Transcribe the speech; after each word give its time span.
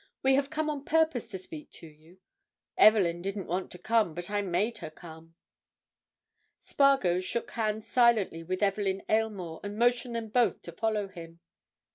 "We 0.23 0.33
have 0.33 0.49
come 0.49 0.67
on 0.67 0.83
purpose 0.83 1.29
to 1.29 1.37
speak 1.37 1.69
to 1.73 1.85
you. 1.85 2.17
Evelyn 2.75 3.21
didn't 3.21 3.45
want 3.45 3.69
to 3.73 3.77
come, 3.77 4.15
but 4.15 4.31
I 4.31 4.41
made 4.41 4.79
her 4.79 4.89
come." 4.89 5.35
Spargo 6.57 7.19
shook 7.19 7.51
hands 7.51 7.85
silently 7.87 8.41
with 8.41 8.63
Evelyn 8.63 9.03
Aylmore 9.07 9.59
and 9.63 9.77
motioned 9.77 10.15
them 10.15 10.29
both 10.29 10.63
to 10.63 10.71
follow 10.71 11.07
him. 11.07 11.39